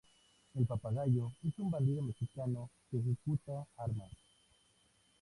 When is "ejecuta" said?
2.97-3.67